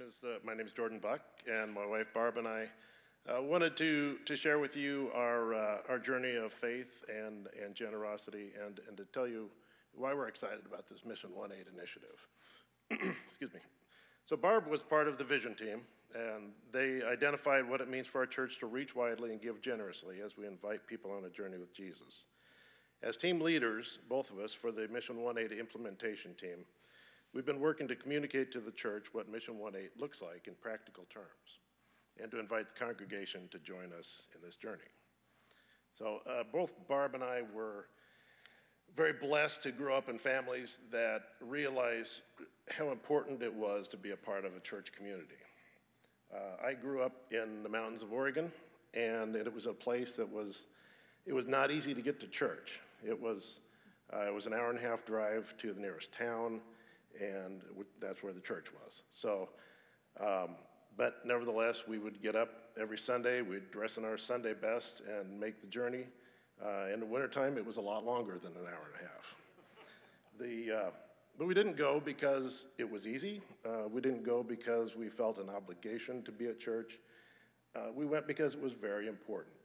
[0.01, 2.67] Is uh, my name is Jordan Buck, and my wife Barb and I
[3.27, 7.75] uh, wanted to to share with you our uh, our journey of faith and and
[7.75, 9.49] generosity, and and to tell you
[9.93, 12.25] why we're excited about this Mission 1-8 initiative.
[13.25, 13.59] Excuse me.
[14.27, 15.81] So Barb was part of the vision team,
[16.15, 20.21] and they identified what it means for our church to reach widely and give generously
[20.23, 22.23] as we invite people on a journey with Jesus.
[23.03, 26.63] As team leaders, both of us, for the Mission 1-8 implementation team,
[27.33, 31.05] We've been working to communicate to the church what Mission 1-8 looks like in practical
[31.09, 31.59] terms
[32.21, 34.79] and to invite the congregation to join us in this journey.
[35.97, 37.85] So uh, both Barb and I were
[38.97, 42.21] very blessed to grow up in families that realized
[42.69, 45.35] how important it was to be a part of a church community.
[46.33, 48.51] Uh, I grew up in the mountains of Oregon,
[48.93, 50.65] and it was a place that was,
[51.25, 52.81] it was not easy to get to church.
[53.07, 53.59] It was,
[54.13, 56.59] uh, it was an hour and a half drive to the nearest town
[57.19, 57.61] and
[57.99, 59.01] that's where the church was.
[59.11, 59.49] So,
[60.19, 60.55] um,
[60.97, 65.39] but nevertheless, we would get up every Sunday, we'd dress in our Sunday best and
[65.39, 66.05] make the journey.
[66.63, 69.35] Uh, in the wintertime, it was a lot longer than an hour and a half.
[70.39, 70.89] The, uh,
[71.37, 73.41] but we didn't go because it was easy.
[73.65, 76.99] Uh, we didn't go because we felt an obligation to be at church.
[77.75, 79.55] Uh, we went because it was very important.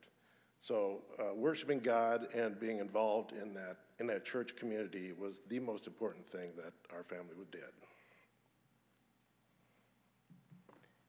[0.60, 5.58] So, uh, worshiping God and being involved in that, in that church community was the
[5.58, 7.62] most important thing that our family would did.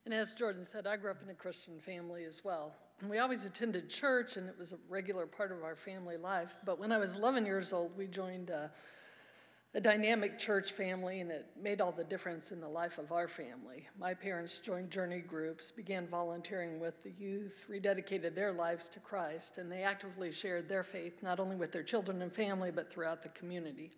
[0.06, 2.74] And as Jordan said, I grew up in a Christian family as well.
[3.08, 6.56] We always attended church, and it was a regular part of our family life.
[6.66, 8.72] But when I was 11 years old, we joined a,
[9.78, 13.28] a dynamic church family, and it made all the difference in the life of our
[13.28, 13.88] family.
[14.00, 19.60] My parents joined journey groups, began volunteering with the youth, rededicated their lives to Christ,
[19.60, 23.22] and they actively shared their faith not only with their children and family, but throughout
[23.22, 23.92] the community.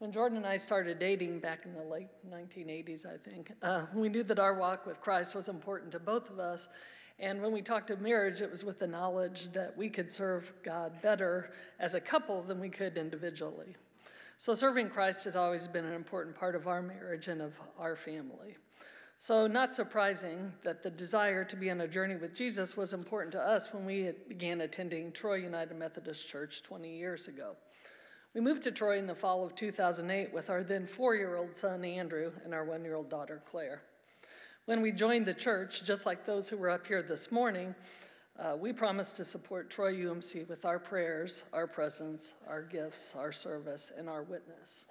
[0.00, 4.10] When Jordan and I started dating back in the late 1980s, I think, uh, we
[4.10, 6.68] knew that our walk with Christ was important to both of us.
[7.18, 10.52] And when we talked of marriage, it was with the knowledge that we could serve
[10.62, 13.74] God better as a couple than we could individually.
[14.40, 17.96] So, serving Christ has always been an important part of our marriage and of our
[17.96, 18.56] family.
[19.18, 23.32] So, not surprising that the desire to be on a journey with Jesus was important
[23.32, 27.56] to us when we began attending Troy United Methodist Church 20 years ago.
[28.32, 31.58] We moved to Troy in the fall of 2008 with our then four year old
[31.58, 33.82] son Andrew and our one year old daughter Claire.
[34.66, 37.74] When we joined the church, just like those who were up here this morning,
[38.38, 43.32] uh, we promised to support Troy UMC with our prayers, our presence, our gifts, our
[43.32, 44.84] service, and our witness.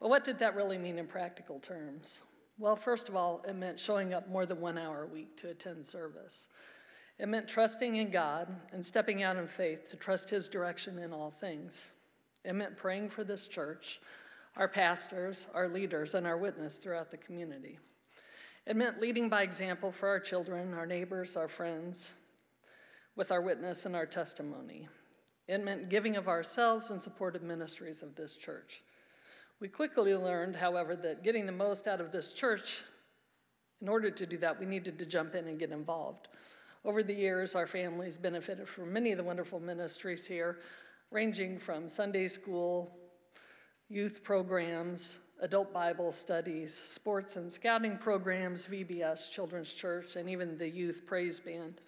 [0.00, 2.22] But what did that really mean in practical terms?
[2.58, 5.50] Well, first of all, it meant showing up more than one hour a week to
[5.50, 6.48] attend service.
[7.18, 11.12] It meant trusting in God and stepping out in faith to trust His direction in
[11.12, 11.92] all things.
[12.44, 14.00] It meant praying for this church,
[14.56, 17.78] our pastors, our leaders, and our witness throughout the community.
[18.66, 22.14] It meant leading by example for our children, our neighbors, our friends,
[23.16, 24.88] with our witness and our testimony.
[25.46, 28.82] It meant giving of ourselves in support of ministries of this church.
[29.60, 32.82] We quickly learned, however, that getting the most out of this church,
[33.80, 36.28] in order to do that, we needed to jump in and get involved.
[36.84, 40.58] Over the years, our families benefited from many of the wonderful ministries here,
[41.10, 42.96] ranging from Sunday school,
[43.88, 50.68] youth programs, adult Bible studies, sports and scouting programs, VBS, Children's Church, and even the
[50.68, 51.80] youth praise band.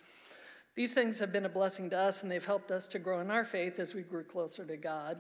[0.77, 3.31] These things have been a blessing to us, and they've helped us to grow in
[3.31, 5.19] our faith as we grew closer to God,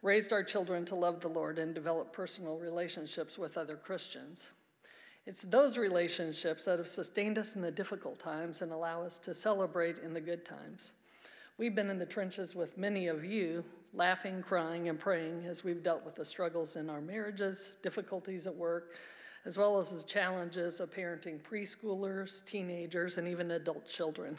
[0.00, 4.52] raised our children to love the Lord, and develop personal relationships with other Christians.
[5.26, 9.34] It's those relationships that have sustained us in the difficult times and allow us to
[9.34, 10.92] celebrate in the good times.
[11.58, 15.82] We've been in the trenches with many of you, laughing, crying, and praying as we've
[15.82, 18.94] dealt with the struggles in our marriages, difficulties at work,
[19.44, 24.38] as well as the challenges of parenting preschoolers, teenagers, and even adult children.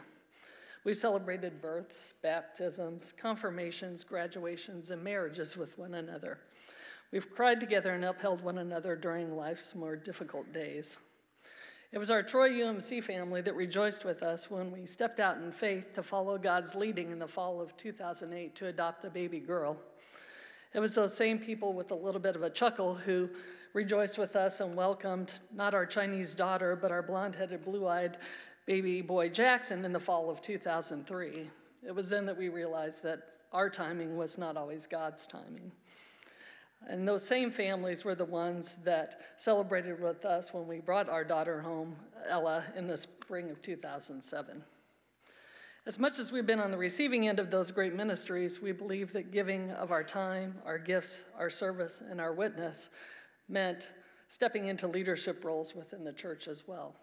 [0.88, 6.38] We've celebrated births, baptisms, confirmations, graduations, and marriages with one another.
[7.12, 10.96] We've cried together and upheld one another during life's more difficult days.
[11.92, 15.52] It was our Troy UMC family that rejoiced with us when we stepped out in
[15.52, 19.76] faith to follow God's leading in the fall of 2008 to adopt a baby girl.
[20.74, 23.30] It was those same people with a little bit of a chuckle who
[23.74, 28.18] rejoiced with us and welcomed not our Chinese daughter, but our blonde headed, blue eyed
[28.68, 31.50] baby boy Jackson in the fall of 2003.
[31.88, 35.72] It was then that we realized that our timing was not always God's timing.
[36.86, 41.24] And those same families were the ones that celebrated with us when we brought our
[41.24, 41.96] daughter home,
[42.28, 44.64] Ella, in the spring of 2007.
[45.86, 49.14] As much as we've been on the receiving end of those great ministries, we believe
[49.14, 52.90] that giving of our time, our gifts, our service, and our witness
[53.48, 53.92] meant
[54.28, 56.94] stepping into leadership roles within the church as well.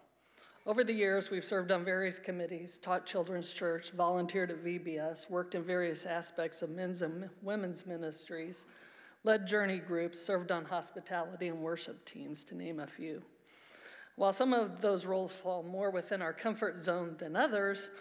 [0.67, 5.53] Over the years, we've served on various committees, taught children's church, volunteered at VBS, worked
[5.53, 8.65] in various aspects of men's and women's ministries,
[9.23, 13.21] led journey groups, served on hospitality and worship teams, to name a few.
[14.15, 17.91] While some of those roles fall more within our comfort zone than others,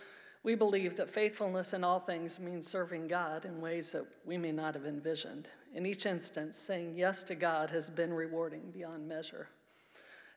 [0.42, 4.52] we believe that faithfulness in all things means serving God in ways that we may
[4.52, 5.50] not have envisioned.
[5.74, 9.48] In each instance, saying yes to God has been rewarding beyond measure.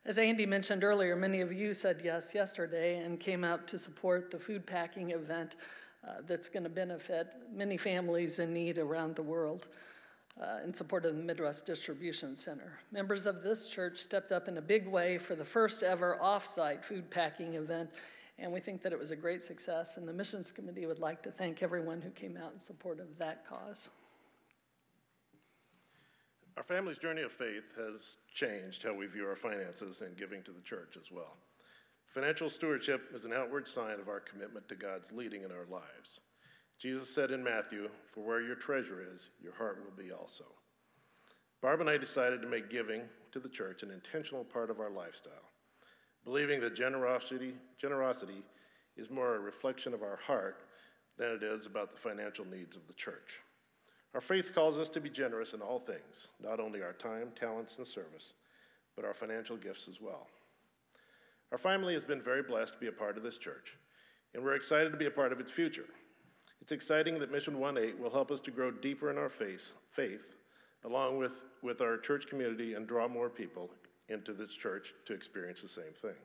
[0.08, 4.32] As Andy mentioned earlier, many of you said yes yesterday and came out to support
[4.32, 5.58] the food packing event
[6.08, 9.68] uh, that's going to benefit many families in need around the world
[10.42, 12.80] uh, in support of the Midwest Distribution Center.
[12.94, 16.86] Members of this church stepped up in a big way for the first ever off-site
[16.86, 17.90] food packing event,
[18.40, 21.22] and we think that it was a great success, and the Missions Committee would like
[21.24, 23.90] to thank everyone who came out in support of that cause.
[26.58, 30.52] Our family's journey of faith has changed how we view our finances and giving to
[30.52, 31.38] the church as well.
[32.08, 36.22] Financial stewardship is an outward sign of our commitment to God's leading in our lives.
[36.80, 40.46] Jesus said in Matthew, For where your treasure is, your heart will be also.
[41.62, 44.90] Barb and I decided to make giving to the church an intentional part of our
[44.90, 45.52] lifestyle,
[46.26, 48.42] believing that generosity, generosity
[48.96, 50.64] is more a reflection of our heart
[51.20, 53.42] than it is about the financial needs of the church.
[54.14, 57.78] Our faith calls us to be generous in all things, not only our time, talents,
[57.78, 58.34] and service,
[58.96, 60.28] but our financial gifts as well.
[61.52, 63.78] Our family has been very blessed to be a part of this church,
[64.34, 65.86] and we're excited to be a part of its future.
[66.62, 70.36] It's exciting that Mission 1-8 will help us to grow deeper in our faith, faith
[70.84, 73.70] along with, with our church community, and draw more people
[74.10, 76.16] into this church to experience the same thing.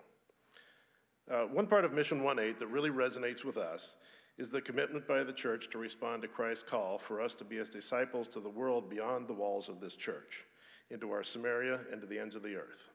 [1.30, 3.96] Uh, one part of Mission 1-8 that really resonates with us
[4.38, 7.58] is the commitment by the church to respond to Christ's call for us to be
[7.58, 10.44] as disciples to the world beyond the walls of this church,
[10.90, 12.90] into our Samaria and to the ends of the earth.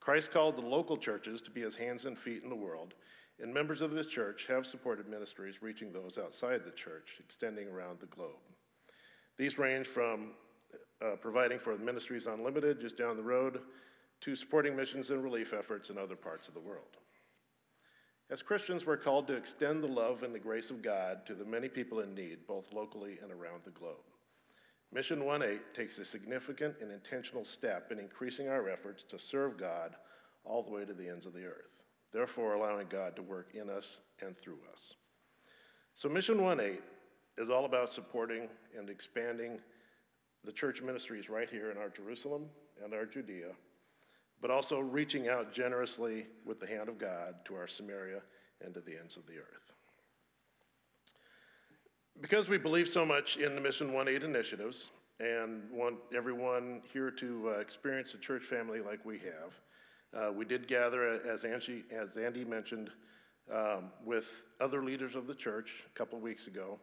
[0.00, 2.94] Christ called the local churches to be his hands and feet in the world,
[3.40, 8.00] and members of this church have supported ministries reaching those outside the church, extending around
[8.00, 8.30] the globe.
[9.36, 10.30] These range from
[11.00, 13.60] uh, providing for Ministries Unlimited just down the road
[14.20, 16.97] to supporting missions and relief efforts in other parts of the world.
[18.30, 21.46] As Christians, we're called to extend the love and the grace of God to the
[21.46, 24.04] many people in need, both locally and around the globe.
[24.92, 29.96] Mission 1-8 takes a significant and intentional step in increasing our efforts to serve God
[30.44, 33.70] all the way to the ends of the earth, therefore allowing God to work in
[33.70, 34.92] us and through us.
[35.94, 36.78] So Mission 1-8
[37.38, 39.58] is all about supporting and expanding
[40.44, 42.44] the church ministries right here in our Jerusalem
[42.84, 43.52] and our Judea
[44.40, 48.20] but also reaching out generously with the hand of God to our Samaria
[48.64, 49.72] and to the ends of the earth.
[52.20, 57.10] Because we believe so much in the Mission 1 8 initiatives and want everyone here
[57.10, 59.60] to uh, experience a church family like we have,
[60.16, 62.90] uh, we did gather, as, Angie, as Andy mentioned,
[63.52, 66.78] um, with other leaders of the church a couple weeks ago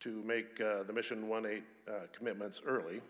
[0.00, 3.00] to make uh, the Mission 1 8 uh, commitments early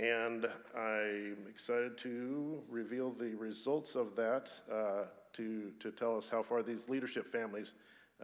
[0.00, 6.42] and I'm excited to reveal the results of that uh, to, to tell us how
[6.42, 7.74] far these leadership families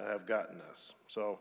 [0.01, 0.95] uh, have gotten us.
[1.07, 1.39] So,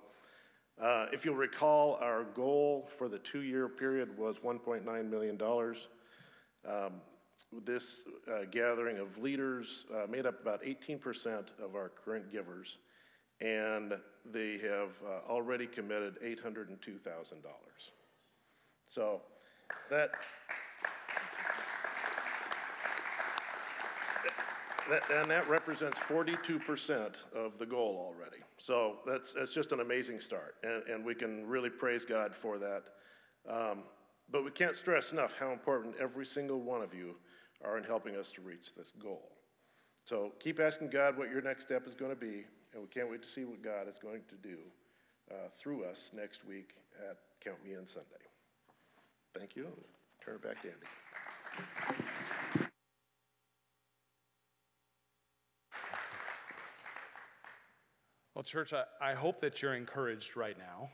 [0.82, 5.41] uh, if you'll recall, our goal for the two year period was $1.9 million.
[5.41, 6.93] Um,
[7.63, 12.78] this uh, gathering of leaders uh, made up about 18% of our current givers,
[13.39, 13.93] and
[14.30, 17.00] they have uh, already committed $802,000.
[18.89, 19.21] So,
[19.89, 20.12] that,
[24.89, 28.41] that, and that represents 42% of the goal already.
[28.58, 32.58] So that's, that's just an amazing start, and, and we can really praise God for
[32.58, 32.84] that.
[33.49, 33.84] Um,
[34.32, 37.15] but we can't stress enough how important every single one of you
[37.63, 39.32] are in helping us to reach this goal.
[40.06, 43.10] So keep asking God what your next step is going to be, and we can't
[43.10, 44.58] wait to see what God is going to do
[45.32, 46.75] uh, through us next week
[47.10, 48.25] at Count Me In Sunday.
[49.38, 49.67] Thank you.
[50.24, 50.86] Turn it back to Andy.
[58.34, 60.89] Well, church, I, I hope that you're encouraged right now.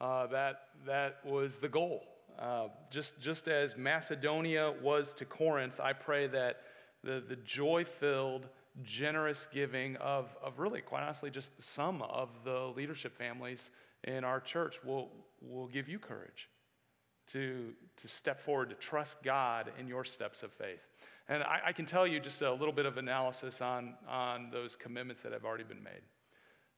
[0.00, 2.04] Uh, that, that was the goal.
[2.38, 6.60] Uh, just, just as Macedonia was to Corinth, I pray that
[7.02, 8.48] the, the joy filled,
[8.82, 13.70] generous giving of, of really, quite honestly, just some of the leadership families
[14.04, 16.48] in our church will, will give you courage
[17.32, 20.86] to, to step forward, to trust God in your steps of faith.
[21.28, 24.76] And I, I, can tell you just a little bit of analysis on, on those
[24.76, 26.00] commitments that have already been made.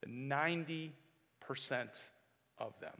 [0.09, 0.91] 90%
[2.59, 2.97] of them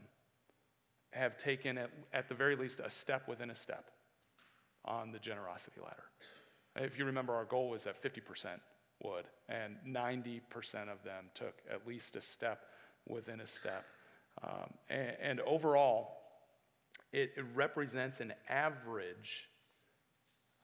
[1.11, 3.91] have taken, at, at the very least, a step within a step
[4.85, 6.03] on the generosity ladder.
[6.77, 8.47] If you remember, our goal was that 50%
[9.03, 10.41] would, and 90%
[10.89, 12.65] of them took at least a step
[13.09, 13.85] within a step.
[14.41, 16.20] Um, and, and overall,
[17.11, 19.49] it, it represents an average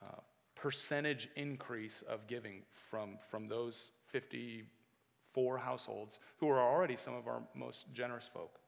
[0.03, 0.21] uh,
[0.55, 7.41] percentage increase of giving from, from those 54 households who are already some of our
[7.53, 8.60] most generous folk.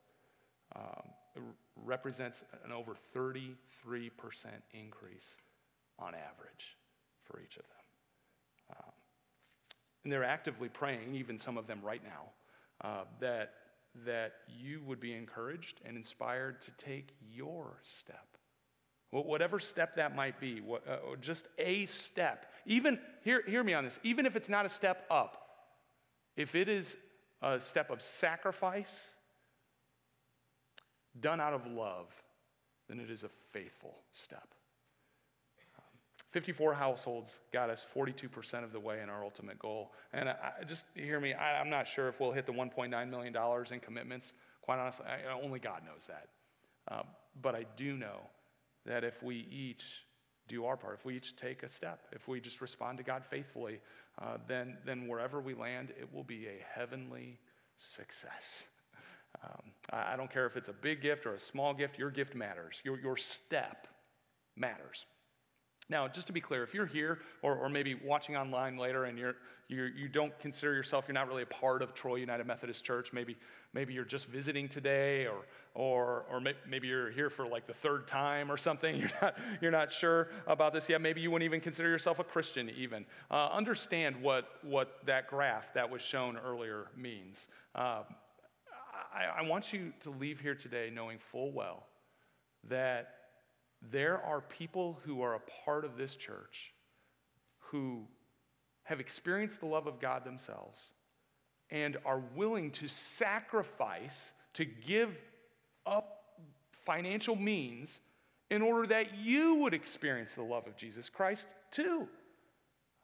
[0.75, 1.41] Um, it
[1.75, 3.55] represents an over 33%
[4.73, 5.37] increase
[5.97, 6.77] on average
[7.23, 8.77] for each of them.
[8.77, 8.93] Um,
[10.03, 13.53] and they're actively praying, even some of them right now, uh, that
[14.05, 18.25] that you would be encouraged and inspired to take your step.
[19.11, 22.45] Whatever step that might be, uh, just a step.
[22.67, 25.49] Even, hear, hear me on this, even if it's not a step up,
[26.37, 26.95] if it is
[27.41, 29.09] a step of sacrifice
[31.19, 32.13] done out of love,
[32.87, 34.53] then it is a faithful step.
[36.29, 39.91] 54 households got us 42% of the way in our ultimate goal.
[40.13, 43.35] And I, just hear me, I, am not sure if we'll hit the $1.9 million
[43.71, 44.33] in commitments.
[44.61, 46.27] Quite honestly, I, only God knows that.
[46.87, 47.03] Uh,
[47.41, 48.21] but I do know
[48.85, 50.05] that if we each
[50.47, 53.25] do our part, if we each take a step, if we just respond to God
[53.25, 53.79] faithfully,
[54.21, 57.39] uh, then, then wherever we land, it will be a heavenly
[57.77, 58.65] success.
[59.43, 62.11] Um, I, I don't care if it's a big gift or a small gift, your
[62.11, 62.81] gift matters.
[62.83, 63.87] Your, your step
[64.55, 65.05] matters.
[65.89, 69.17] Now, just to be clear, if you're here or, or maybe watching online later and
[69.17, 69.35] you're,
[69.67, 72.85] you're, you do not consider yourself, you're not really a part of Troy United Methodist
[72.85, 73.35] Church, maybe,
[73.73, 78.07] maybe you're just visiting today or, or, or maybe you're here for like the third
[78.07, 81.61] time or something, you're not, you're not sure about this yet, maybe you wouldn't even
[81.61, 83.03] consider yourself a Christian even.
[83.31, 87.47] Uh, understand what, what that graph that was shown earlier means.
[87.73, 88.03] Uh,
[89.11, 91.87] I, I want you to leave here today knowing full well
[92.67, 93.18] that
[93.81, 96.73] there are people who are a part of this church
[97.59, 98.05] who
[98.83, 100.91] have experienced the love of God themselves
[101.69, 105.19] and are willing to sacrifice, to give
[105.85, 106.23] up
[106.71, 107.99] financial means
[108.49, 112.07] in order that you would experience the love of Jesus Christ too.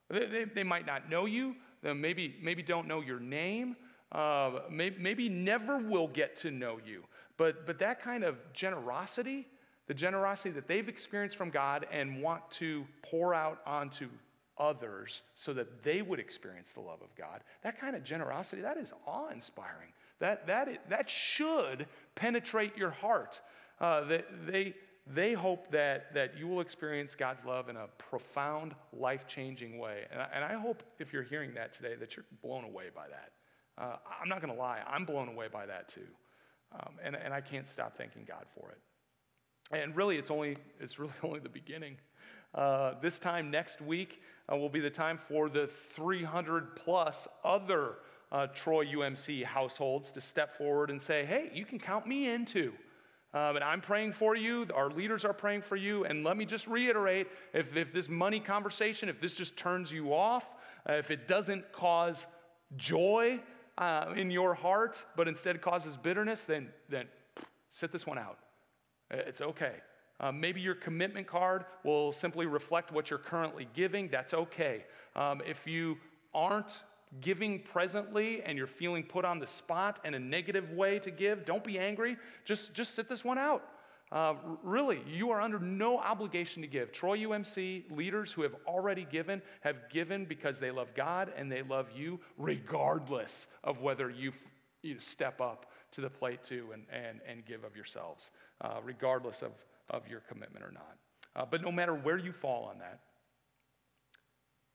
[0.09, 3.75] They, they, they might not know you, maybe, maybe don't know your name,
[4.11, 7.03] uh, maybe, maybe never will get to know you.
[7.37, 9.47] But, but that kind of generosity,
[9.87, 14.09] the generosity that they've experienced from God and want to pour out onto
[14.57, 18.77] others so that they would experience the love of God, that kind of generosity, that
[18.77, 19.89] is awe inspiring.
[20.19, 23.41] That, that, that should penetrate your heart.
[23.81, 24.73] Uh, they, they,
[25.13, 30.05] they hope that, that you will experience God's love in a profound, life changing way.
[30.11, 33.07] And I, and I hope if you're hearing that today that you're blown away by
[33.09, 33.31] that.
[33.77, 36.07] Uh, I'm not going to lie, I'm blown away by that too.
[36.71, 38.77] Um, and, and I can't stop thanking God for it.
[39.71, 41.97] And really, it's, only, it's really only the beginning.
[42.53, 47.95] Uh, this time next week uh, will be the time for the 300 plus other
[48.31, 52.45] uh, Troy UMC households to step forward and say, hey, you can count me in
[52.45, 52.73] too.
[53.33, 54.65] Um, and I'm praying for you.
[54.73, 56.05] Our leaders are praying for you.
[56.05, 60.13] And let me just reiterate if, if this money conversation, if this just turns you
[60.13, 60.53] off,
[60.89, 62.27] uh, if it doesn't cause
[62.77, 63.41] joy
[63.77, 67.07] uh, in your heart, but instead causes bitterness, then, then
[67.71, 68.37] sit this one out.
[69.11, 69.73] It's okay.
[70.19, 74.07] Um, maybe your commitment card will simply reflect what you're currently giving.
[74.07, 74.85] That's okay.
[75.15, 75.97] Um, if you
[76.33, 76.81] aren't
[77.21, 81.45] giving presently and you're feeling put on the spot in a negative way to give,
[81.45, 82.17] don't be angry.
[82.45, 83.63] Just, just sit this one out.
[84.11, 86.91] Uh, really, you are under no obligation to give.
[86.91, 91.63] Troy UMC leaders who have already given have given because they love God and they
[91.63, 94.31] love you, regardless of whether you,
[94.83, 95.65] you step up
[95.95, 98.31] to the plate too and, and, and give of yourselves,
[98.61, 99.51] uh, regardless of,
[99.89, 100.97] of your commitment or not.
[101.35, 102.99] Uh, but no matter where you fall on that,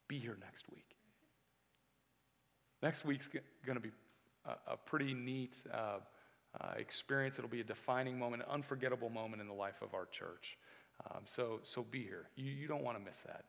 [0.09, 0.97] be here next week.
[2.83, 3.91] Next week's going to be
[4.47, 5.99] a, a, pretty neat uh,
[6.61, 7.39] uh, experience.
[7.39, 10.57] It'll be a defining moment, an unforgettable moment in the life of our church.
[11.07, 12.27] Um, so, so be here.
[12.37, 13.45] You, you don't want to miss that.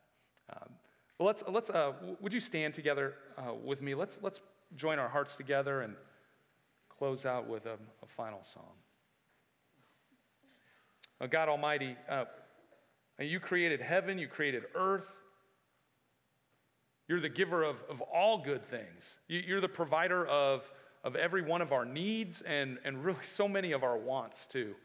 [0.54, 0.70] Um,
[1.18, 3.96] well, let's, let's, uh, would you stand together uh, with me?
[3.96, 4.42] Let's, let's
[4.76, 5.96] join our hearts together and
[7.02, 8.76] close out with a, a final song.
[11.20, 12.26] Uh, God Almighty, uh,
[13.20, 15.24] you created heaven, you created earth.
[17.08, 19.16] You're the giver of, of all good things.
[19.28, 20.72] You, are the provider of
[21.04, 24.76] of every one of our needs and, and really so many of our wants, too.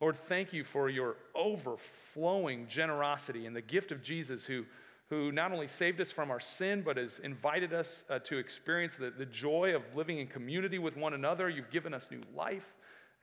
[0.00, 4.64] Lord, thank you for your overflowing generosity and the gift of Jesus, who,
[5.10, 8.96] who not only saved us from our sin, but has invited us uh, to experience
[8.96, 11.48] the, the joy of living in community with one another.
[11.48, 12.74] You've given us new life.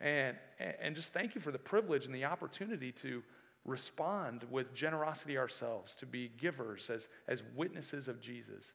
[0.02, 3.24] And, and just thank you for the privilege and the opportunity to
[3.66, 8.74] respond with generosity ourselves, to be givers as, as witnesses of Jesus.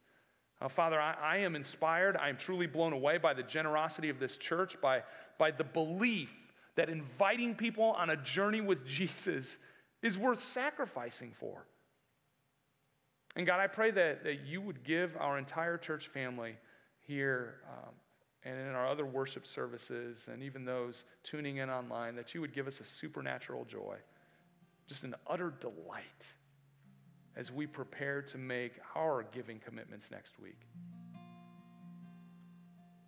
[0.61, 2.17] Uh, Father, I, I, am inspired.
[2.17, 5.03] I am truly blown away by the generosity of this church, by,
[5.39, 9.57] by the belief that inviting people on a journey with Jesus
[10.03, 11.67] is worth sacrificing for.
[13.37, 16.57] And God, I pray that, that you would give our entire church family
[17.07, 17.95] here um,
[18.45, 22.55] and in our other worship services, and even those tuning in online, that you would
[22.55, 23.97] give us a supernatural joy,
[24.87, 26.29] just an utter delight
[27.37, 30.67] as we prepare to make our giving commitments next week.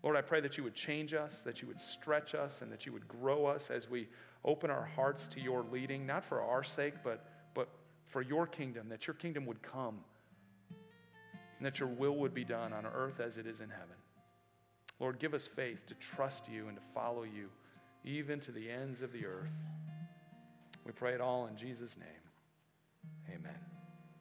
[0.03, 2.85] Lord, I pray that you would change us, that you would stretch us, and that
[2.87, 4.09] you would grow us as we
[4.45, 7.69] open our hearts to your leading, not for our sake, but, but
[8.05, 10.01] for your kingdom, that your kingdom would come,
[11.63, 13.95] and that your will would be done on earth as it is in heaven.
[14.99, 17.51] Lord, give us faith to trust you and to follow you,
[18.05, 19.57] even to the ends of the earth.
[20.85, 23.33] We pray it all in Jesus' name.
[23.33, 23.72] Amen.